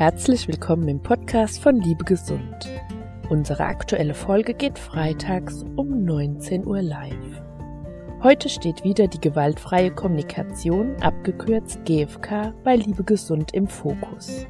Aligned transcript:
Herzlich 0.00 0.48
willkommen 0.48 0.88
im 0.88 1.02
Podcast 1.02 1.62
von 1.62 1.78
Liebe 1.78 2.04
Gesund. 2.04 2.70
Unsere 3.28 3.64
aktuelle 3.64 4.14
Folge 4.14 4.54
geht 4.54 4.78
freitags 4.78 5.62
um 5.76 6.06
19 6.06 6.66
Uhr 6.66 6.80
live. 6.80 7.42
Heute 8.22 8.48
steht 8.48 8.82
wieder 8.82 9.08
die 9.08 9.20
gewaltfreie 9.20 9.90
Kommunikation, 9.90 10.96
abgekürzt 11.02 11.84
GFK, 11.84 12.54
bei 12.64 12.76
Liebe 12.76 13.04
Gesund 13.04 13.52
im 13.52 13.66
Fokus. 13.66 14.46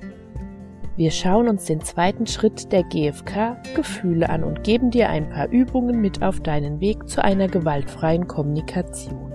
Wir 0.97 1.11
schauen 1.11 1.49
uns 1.49 1.65
den 1.65 1.81
zweiten 1.81 2.29
Schritt 2.29 2.71
der 2.71 2.85
GFK, 2.85 3.57
Gefühle 3.75 4.31
an 4.31 4.45
und 4.45 4.63
geben 4.63 4.93
dir 4.93 5.09
ein 5.09 5.29
paar 5.31 5.49
Übungen 5.49 6.01
mit 6.01 6.23
auf 6.23 6.39
deinen 6.39 6.79
Weg 6.79 7.09
zu 7.09 7.25
einer 7.25 7.49
gewaltfreien 7.49 8.29
Kommunikation. 8.29 9.33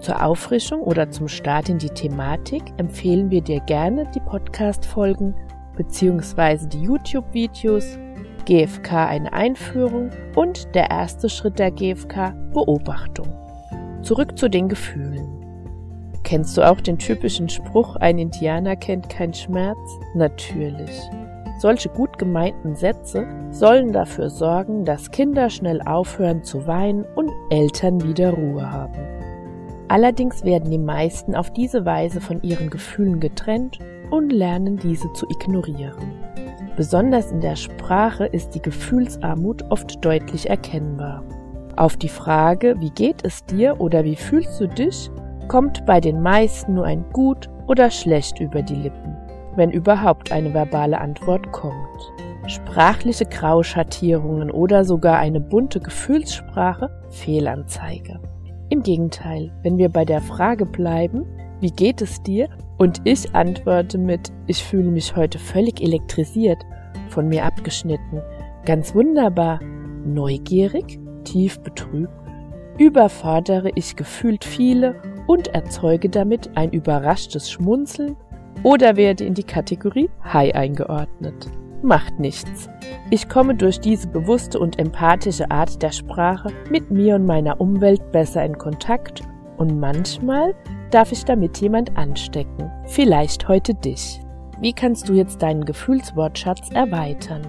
Zur 0.00 0.22
Auffrischung 0.22 0.82
oder 0.82 1.10
zum 1.10 1.26
Start 1.26 1.70
in 1.70 1.78
die 1.78 1.88
Thematik 1.88 2.62
empfehlen 2.76 3.30
wir 3.30 3.40
dir 3.40 3.60
gerne 3.60 4.10
die 4.14 4.20
Podcast-Folgen 4.20 5.34
bzw. 5.76 6.66
die 6.68 6.82
YouTube-Videos 6.82 7.98
GFK 8.44 9.08
eine 9.08 9.32
Einführung 9.32 10.10
und 10.36 10.74
der 10.74 10.90
erste 10.90 11.28
Schritt 11.28 11.58
der 11.58 11.70
GFK 11.70 12.34
Beobachtung. 12.52 13.28
Zurück 14.02 14.38
zu 14.38 14.48
den 14.48 14.68
Gefühlen. 14.68 15.26
Kennst 16.24 16.56
du 16.56 16.62
auch 16.62 16.80
den 16.80 16.98
typischen 16.98 17.48
Spruch, 17.48 17.96
ein 17.96 18.18
Indianer 18.18 18.76
kennt 18.76 19.08
keinen 19.08 19.34
Schmerz? 19.34 19.78
Natürlich. 20.14 21.10
Solche 21.58 21.88
gut 21.88 22.18
gemeinten 22.18 22.74
Sätze 22.74 23.26
sollen 23.50 23.92
dafür 23.92 24.28
sorgen, 24.28 24.84
dass 24.84 25.10
Kinder 25.10 25.48
schnell 25.48 25.80
aufhören 25.82 26.42
zu 26.42 26.66
weinen 26.66 27.04
und 27.14 27.30
Eltern 27.50 28.02
wieder 28.02 28.30
Ruhe 28.30 28.70
haben. 28.70 28.98
Allerdings 29.88 30.44
werden 30.44 30.70
die 30.70 30.78
meisten 30.78 31.34
auf 31.34 31.52
diese 31.52 31.84
Weise 31.84 32.20
von 32.20 32.42
ihren 32.42 32.70
Gefühlen 32.70 33.20
getrennt 33.20 33.78
und 34.10 34.30
lernen 34.30 34.76
diese 34.76 35.12
zu 35.12 35.26
ignorieren. 35.28 36.24
Besonders 36.76 37.30
in 37.30 37.40
der 37.40 37.56
Sprache 37.56 38.26
ist 38.26 38.54
die 38.54 38.62
Gefühlsarmut 38.62 39.62
oft 39.70 40.04
deutlich 40.04 40.50
erkennbar. 40.50 41.22
Auf 41.76 41.96
die 41.96 42.08
Frage, 42.08 42.74
wie 42.80 42.90
geht 42.90 43.24
es 43.24 43.44
dir 43.44 43.80
oder 43.80 44.04
wie 44.04 44.16
fühlst 44.16 44.60
du 44.60 44.66
dich, 44.66 45.10
kommt 45.48 45.86
bei 45.86 46.00
den 46.00 46.20
meisten 46.20 46.74
nur 46.74 46.84
ein 46.84 47.04
gut 47.12 47.48
oder 47.66 47.90
schlecht 47.90 48.40
über 48.40 48.62
die 48.62 48.74
Lippen, 48.74 49.16
wenn 49.56 49.70
überhaupt 49.70 50.32
eine 50.32 50.52
verbale 50.52 51.00
Antwort 51.00 51.52
kommt. 51.52 52.12
Sprachliche 52.46 53.24
Grauschattierungen 53.24 54.50
oder 54.50 54.84
sogar 54.84 55.18
eine 55.18 55.40
bunte 55.40 55.80
Gefühlssprache 55.80 56.90
Fehlanzeige. 57.10 58.20
Im 58.68 58.82
Gegenteil, 58.82 59.52
wenn 59.62 59.78
wir 59.78 59.88
bei 59.88 60.04
der 60.04 60.20
Frage 60.20 60.66
bleiben, 60.66 61.24
wie 61.64 61.70
geht 61.70 62.02
es 62.02 62.22
dir? 62.22 62.50
Und 62.76 63.00
ich 63.04 63.34
antworte 63.34 63.96
mit, 63.96 64.30
ich 64.46 64.62
fühle 64.62 64.90
mich 64.90 65.16
heute 65.16 65.38
völlig 65.38 65.80
elektrisiert, 65.80 66.58
von 67.08 67.26
mir 67.26 67.46
abgeschnitten, 67.46 68.20
ganz 68.66 68.94
wunderbar, 68.94 69.60
neugierig, 70.04 70.98
tief 71.24 71.58
betrübt, 71.60 72.12
überfordere 72.76 73.70
ich 73.76 73.96
gefühlt 73.96 74.44
viele 74.44 75.00
und 75.26 75.48
erzeuge 75.54 76.10
damit 76.10 76.54
ein 76.54 76.70
überraschtes 76.70 77.50
Schmunzeln 77.50 78.14
oder 78.62 78.96
werde 78.96 79.24
in 79.24 79.32
die 79.32 79.42
Kategorie 79.42 80.10
High 80.22 80.54
eingeordnet. 80.54 81.48
Macht 81.82 82.20
nichts. 82.20 82.68
Ich 83.10 83.30
komme 83.30 83.54
durch 83.54 83.80
diese 83.80 84.08
bewusste 84.08 84.58
und 84.58 84.78
empathische 84.78 85.50
Art 85.50 85.82
der 85.82 85.92
Sprache 85.92 86.50
mit 86.70 86.90
mir 86.90 87.14
und 87.14 87.24
meiner 87.24 87.58
Umwelt 87.58 88.12
besser 88.12 88.44
in 88.44 88.58
Kontakt 88.58 89.22
und 89.56 89.80
manchmal 89.80 90.54
darf 90.90 91.12
ich 91.12 91.24
damit 91.24 91.58
jemand 91.58 91.96
anstecken. 91.96 92.70
Vielleicht 92.86 93.48
heute 93.48 93.74
dich. 93.74 94.20
Wie 94.60 94.72
kannst 94.72 95.08
du 95.08 95.14
jetzt 95.14 95.42
deinen 95.42 95.64
Gefühlswortschatz 95.64 96.70
erweitern? 96.70 97.42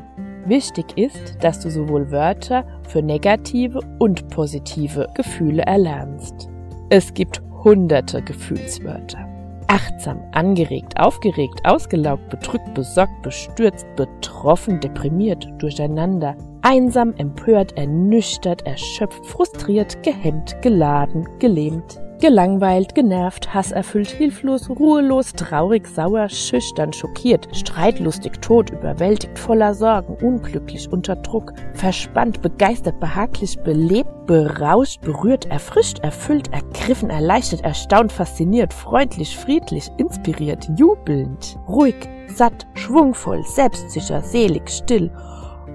Wichtig 0.46 0.98
ist, 0.98 1.44
dass 1.44 1.60
du 1.60 1.70
sowohl 1.70 2.12
Wörter 2.12 2.66
für 2.88 3.02
negative 3.02 3.80
und 4.00 4.28
positive 4.30 5.08
Gefühle 5.16 5.64
erlernst. 5.64 6.50
Es 6.90 7.14
gibt 7.14 7.42
hunderte 7.64 8.22
Gefühlswörter. 8.22 9.28
Achtsam, 9.68 10.22
angeregt, 10.34 11.00
aufgeregt, 11.00 11.62
ausgelaugt, 11.64 12.30
bedrückt, 12.30 12.74
besorgt, 12.76 13.24
bestürzt, 13.24 13.88
betroffen, 13.96 14.80
deprimiert, 14.80 15.48
durcheinander, 15.58 16.36
einsam, 16.62 17.14
empört, 17.18 17.76
ernüchtert, 17.76 18.62
erschöpft, 18.68 19.26
frustriert, 19.26 20.04
gehemmt, 20.04 20.62
geladen, 20.62 21.28
gelähmt, 21.40 22.00
Gelangweilt, 22.22 22.96
genervt, 22.96 23.54
hasserfüllt, 23.54 24.08
hilflos, 24.08 24.70
ruhelos, 24.70 25.34
traurig, 25.34 25.86
sauer, 25.86 26.30
schüchtern, 26.30 26.94
schockiert, 26.94 27.48
streitlustig, 27.52 28.40
tot, 28.40 28.70
überwältigt, 28.70 29.38
voller 29.38 29.74
Sorgen, 29.74 30.16
unglücklich, 30.26 30.90
unter 30.90 31.18
Druck, 31.18 31.52
verspannt, 31.74 32.42
begeistert, 32.42 33.02
behaglich, 33.02 33.60
belebt, 33.60 34.10
berauscht, 34.28 35.02
berührt, 35.02 35.46
erfrischt, 35.48 36.00
erfüllt, 36.00 36.54
ergriffen, 36.54 37.10
erleichtert, 37.10 37.66
erstaunt, 37.66 38.14
fasziniert, 38.14 38.74
freundlich, 38.74 39.38
friedlich, 39.38 39.92
inspiriert, 39.98 40.70
jubelnd, 40.78 41.60
ruhig, 41.68 41.96
satt, 42.28 42.66
schwungvoll, 42.76 43.44
selbstsicher, 43.44 44.22
selig, 44.22 44.70
still 44.70 45.12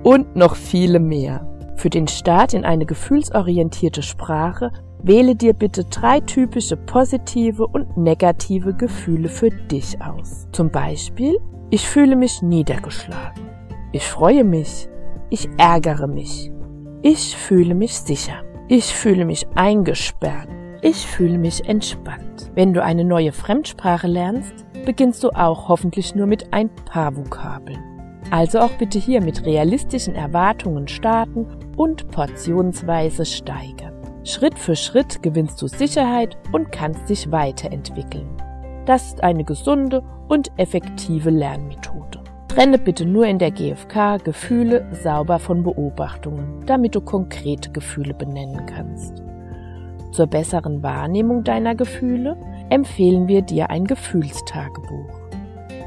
und 0.05 0.35
noch 0.37 0.57
viele 0.57 1.01
mehr. 1.01 1.47
Für 1.77 1.91
den 1.91 2.09
Start 2.09 2.55
in 2.55 2.65
eine 2.65 2.87
gefühlsorientierte 2.87 4.03
Sprache 4.03 4.73
Wähle 5.03 5.35
dir 5.35 5.55
bitte 5.55 5.85
drei 5.85 6.21
typische 6.21 6.77
positive 6.77 7.67
und 7.67 7.97
negative 7.97 8.75
Gefühle 8.75 9.29
für 9.29 9.51
dich 9.51 10.01
aus. 10.03 10.47
Zum 10.53 10.71
Beispiel, 10.71 11.39
ich 11.71 11.89
fühle 11.89 12.17
mich 12.17 12.43
niedergeschlagen. 12.43 13.49
Ich 13.93 14.07
freue 14.07 14.45
mich. 14.45 14.89
Ich 15.31 15.49
ärgere 15.57 16.07
mich. 16.07 16.51
Ich 17.03 17.37
fühle 17.37 17.75
mich 17.75 17.99
sicher. 17.99 18.43
Ich 18.69 18.95
fühle 18.95 19.25
mich 19.25 19.47
eingesperrt. 19.55 20.49
Ich 20.83 21.07
fühle 21.07 21.39
mich 21.39 21.69
entspannt. 21.69 22.51
Wenn 22.55 22.75
du 22.75 22.83
eine 22.83 23.05
neue 23.05 23.33
Fremdsprache 23.33 24.07
lernst, 24.07 24.53
beginnst 24.85 25.25
du 25.25 25.31
auch 25.31 25.69
hoffentlich 25.69 26.15
nur 26.15 26.27
mit 26.27 26.53
ein 26.53 26.69
paar 26.85 27.17
Vokabeln. 27.17 27.79
Also 28.31 28.61
auch 28.61 28.73
bitte 28.73 28.99
hier 28.99 29.23
mit 29.23 29.45
realistischen 29.47 30.15
Erwartungen 30.15 30.89
starten 30.89 31.47
und 31.77 32.11
portionsweise 32.11 33.25
steigern. 33.25 33.90
Schritt 34.23 34.59
für 34.59 34.77
Schritt 34.77 35.23
gewinnst 35.23 35.61
du 35.63 35.67
Sicherheit 35.67 36.37
und 36.53 36.71
kannst 36.73 37.09
dich 37.09 37.33
weiterentwickeln. 37.33 38.29
Das 38.85 39.07
ist 39.07 39.23
eine 39.23 39.45
gesunde 39.45 40.03
und 40.29 40.51
effektive 40.59 41.31
Lernmethode. 41.31 42.21
Trenne 42.49 42.79
bitte 42.79 43.07
nur 43.07 43.27
in 43.27 43.39
der 43.39 43.51
GFK 43.51 44.19
Gefühle 44.23 44.87
sauber 44.93 45.39
von 45.39 45.63
Beobachtungen, 45.63 46.65
damit 46.67 46.95
du 46.95 47.01
konkrete 47.01 47.71
Gefühle 47.71 48.13
benennen 48.13 48.67
kannst. 48.67 49.23
Zur 50.13 50.27
besseren 50.27 50.83
Wahrnehmung 50.83 51.45
deiner 51.45 51.75
Gefühle 51.75 52.37
empfehlen 52.69 53.27
wir 53.27 53.41
dir 53.41 53.71
ein 53.71 53.87
Gefühlstagebuch. 53.87 55.21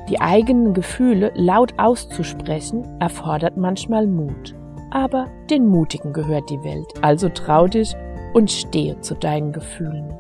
Die 0.10 0.20
eigenen 0.20 0.74
Gefühle 0.74 1.32
laut 1.36 1.74
auszusprechen 1.78 2.84
erfordert 3.00 3.58
manchmal 3.58 4.08
Mut. 4.08 4.56
Aber 4.92 5.28
den 5.50 5.68
Mutigen 5.68 6.14
gehört 6.14 6.50
die 6.50 6.64
Welt, 6.64 6.88
also 7.02 7.30
trau 7.30 7.68
dich 7.68 7.96
und 8.34 8.52
stehe 8.52 9.00
zu 9.02 9.16
deinen 9.16 9.52
Gefühlen. 9.52 10.14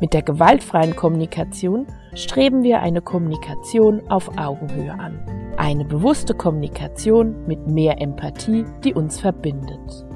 Mit 0.00 0.14
der 0.14 0.22
gewaltfreien 0.22 0.96
Kommunikation 0.96 1.86
streben 2.14 2.62
wir 2.62 2.80
eine 2.80 3.02
Kommunikation 3.02 4.00
auf 4.08 4.30
Augenhöhe 4.38 4.92
an. 4.92 5.20
Eine 5.58 5.84
bewusste 5.84 6.34
Kommunikation 6.34 7.46
mit 7.46 7.66
mehr 7.66 8.00
Empathie, 8.00 8.64
die 8.82 8.94
uns 8.94 9.20
verbindet. 9.20 10.06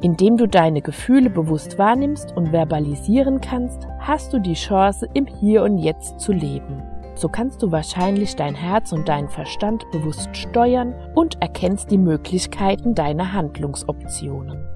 Indem 0.00 0.36
du 0.36 0.46
deine 0.46 0.80
Gefühle 0.80 1.28
bewusst 1.28 1.78
wahrnimmst 1.78 2.36
und 2.36 2.50
verbalisieren 2.50 3.40
kannst, 3.40 3.86
hast 3.98 4.32
du 4.32 4.38
die 4.38 4.54
Chance, 4.54 5.08
im 5.14 5.26
Hier 5.26 5.62
und 5.62 5.78
Jetzt 5.78 6.20
zu 6.20 6.32
leben. 6.32 6.82
So 7.14 7.28
kannst 7.28 7.62
du 7.62 7.70
wahrscheinlich 7.70 8.36
dein 8.36 8.54
Herz 8.54 8.92
und 8.92 9.08
deinen 9.08 9.28
Verstand 9.28 9.84
bewusst 9.92 10.36
steuern 10.36 10.94
und 11.14 11.40
erkennst 11.42 11.90
die 11.90 11.98
Möglichkeiten 11.98 12.94
deiner 12.94 13.32
Handlungsoptionen. 13.32 14.71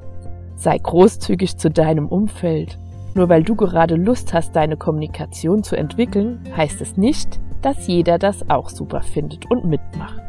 Sei 0.56 0.78
großzügig 0.78 1.58
zu 1.58 1.70
deinem 1.70 2.08
Umfeld. 2.08 2.78
Nur 3.14 3.28
weil 3.28 3.42
du 3.42 3.54
gerade 3.54 3.94
Lust 3.94 4.32
hast, 4.32 4.56
deine 4.56 4.76
Kommunikation 4.76 5.62
zu 5.62 5.76
entwickeln, 5.76 6.40
heißt 6.56 6.80
es 6.80 6.96
nicht, 6.96 7.40
dass 7.60 7.86
jeder 7.86 8.18
das 8.18 8.48
auch 8.48 8.70
super 8.70 9.02
findet 9.02 9.50
und 9.50 9.64
mitmacht. 9.66 10.22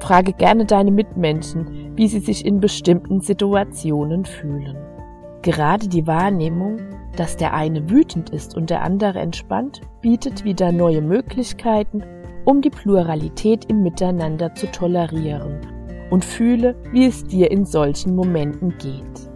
Frage 0.00 0.32
gerne 0.32 0.66
deine 0.66 0.90
Mitmenschen, 0.90 1.96
wie 1.96 2.08
sie 2.08 2.20
sich 2.20 2.44
in 2.44 2.60
bestimmten 2.60 3.20
Situationen 3.20 4.24
fühlen. 4.24 4.76
Gerade 5.42 5.88
die 5.88 6.06
Wahrnehmung, 6.06 6.78
dass 7.16 7.36
der 7.36 7.54
eine 7.54 7.88
wütend 7.88 8.30
ist 8.30 8.56
und 8.56 8.70
der 8.70 8.82
andere 8.82 9.18
entspannt, 9.18 9.80
bietet 10.00 10.44
wieder 10.44 10.72
neue 10.72 11.00
Möglichkeiten, 11.00 12.02
um 12.44 12.60
die 12.60 12.70
Pluralität 12.70 13.66
im 13.66 13.82
Miteinander 13.82 14.54
zu 14.54 14.70
tolerieren 14.70 15.71
und 16.12 16.26
fühle, 16.26 16.76
wie 16.92 17.06
es 17.06 17.24
dir 17.24 17.50
in 17.50 17.64
solchen 17.64 18.14
Momenten 18.14 18.76
geht. 18.76 19.30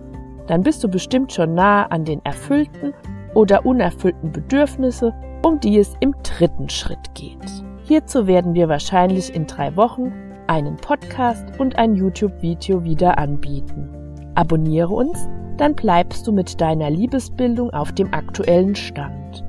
Dann 0.46 0.62
bist 0.62 0.84
du 0.84 0.88
bestimmt 0.88 1.32
schon 1.32 1.54
nah 1.54 1.84
an 1.86 2.04
den 2.04 2.22
erfüllten 2.22 2.92
oder 3.34 3.64
unerfüllten 3.64 4.30
Bedürfnisse, 4.30 5.14
um 5.42 5.58
die 5.58 5.78
es 5.78 5.94
im 6.00 6.14
dritten 6.22 6.68
Schritt 6.68 7.14
geht. 7.14 7.64
Hierzu 7.84 8.26
werden 8.26 8.52
wir 8.52 8.68
wahrscheinlich 8.68 9.34
in 9.34 9.46
drei 9.46 9.74
Wochen 9.74 10.12
einen 10.48 10.76
Podcast 10.76 11.58
und 11.58 11.76
ein 11.76 11.94
YouTube-Video 11.94 12.84
wieder 12.84 13.16
anbieten. 13.16 13.88
Abonniere 14.34 14.92
uns, 14.92 15.30
dann 15.56 15.74
bleibst 15.74 16.26
du 16.26 16.32
mit 16.32 16.60
deiner 16.60 16.90
Liebesbildung 16.90 17.70
auf 17.70 17.92
dem 17.92 18.12
aktuellen 18.12 18.74
Stand. 18.74 19.46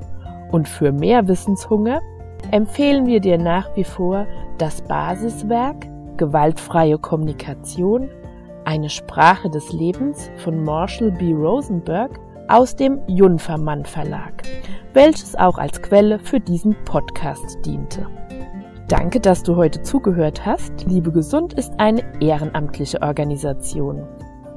Und 0.50 0.66
für 0.66 0.92
mehr 0.92 1.28
Wissenshunger 1.28 2.00
empfehlen 2.52 3.04
wir 3.04 3.20
dir 3.20 3.36
nach 3.36 3.76
wie 3.76 3.84
vor 3.84 4.26
das 4.56 4.80
Basiswerk 4.80 5.87
Gewaltfreie 6.18 6.98
Kommunikation, 6.98 8.10
eine 8.64 8.90
Sprache 8.90 9.48
des 9.48 9.72
Lebens 9.72 10.30
von 10.36 10.62
Marshall 10.62 11.12
B. 11.12 11.32
Rosenberg 11.32 12.18
aus 12.48 12.76
dem 12.76 13.00
Junfermann 13.06 13.84
Verlag, 13.86 14.42
welches 14.92 15.34
auch 15.36 15.56
als 15.56 15.80
Quelle 15.80 16.18
für 16.18 16.40
diesen 16.40 16.76
Podcast 16.84 17.58
diente. 17.64 18.06
Danke, 18.88 19.20
dass 19.20 19.42
du 19.42 19.56
heute 19.56 19.82
zugehört 19.82 20.44
hast. 20.44 20.84
Liebe 20.86 21.12
Gesund 21.12 21.52
ist 21.54 21.72
eine 21.78 22.02
ehrenamtliche 22.20 23.00
Organisation. 23.00 24.06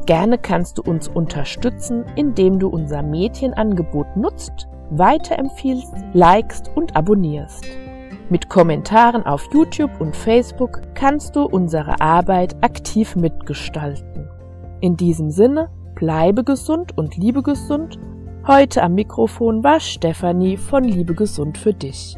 Gerne 0.06 0.38
kannst 0.38 0.78
du 0.78 0.82
uns 0.82 1.08
unterstützen, 1.08 2.06
indem 2.16 2.58
du 2.58 2.70
unser 2.70 3.04
Mädchenangebot 3.04 4.18
nutzt, 4.18 4.68
weiterempfiehlst, 4.90 5.94
likest 6.14 6.72
und 6.76 6.96
abonnierst. 6.96 7.66
Mit 8.32 8.48
Kommentaren 8.48 9.26
auf 9.26 9.50
YouTube 9.54 10.00
und 10.00 10.16
Facebook 10.16 10.80
kannst 10.96 11.36
du 11.36 11.44
unsere 11.44 12.00
Arbeit 12.00 12.56
aktiv 12.64 13.18
mitgestalten. 13.18 14.30
In 14.80 14.96
diesem 14.96 15.32
Sinne, 15.32 15.70
bleibe 15.96 16.46
gesund 16.46 16.98
und 16.98 17.18
liebe 17.18 17.44
gesund. 17.44 18.00
Heute 18.48 18.84
am 18.84 18.96
Mikrofon 18.96 19.66
war 19.66 19.82
Stefanie 19.82 20.56
von 20.56 20.86
Liebe 20.86 21.14
gesund 21.14 21.58
für 21.58 21.74
dich. 21.74 22.16